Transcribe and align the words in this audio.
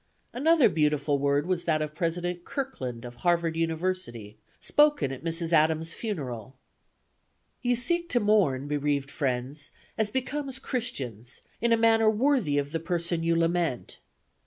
Another 0.33 0.67
beautiful 0.67 1.19
word 1.19 1.45
was 1.45 1.65
that 1.65 1.79
of 1.79 1.93
President 1.93 2.43
Kirkland 2.43 3.05
of 3.05 3.17
Harvard 3.17 3.55
University, 3.55 4.35
spoken 4.59 5.11
at 5.11 5.23
Mrs. 5.23 5.53
Adams' 5.53 5.93
funeral: 5.93 6.55
"Ye 7.61 7.75
seek 7.75 8.09
to 8.09 8.19
mourn, 8.19 8.67
bereaved 8.67 9.11
friends, 9.11 9.71
as 9.99 10.09
becomes 10.09 10.57
Christians, 10.57 11.43
in 11.61 11.71
a 11.71 11.77
manner 11.77 12.09
worthy 12.09 12.57
of 12.57 12.71
the 12.71 12.79
person 12.79 13.21
you 13.21 13.35
lament. 13.35 13.99